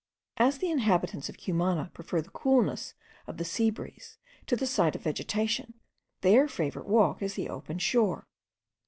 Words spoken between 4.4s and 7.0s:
to the sight of vegetation, their favourite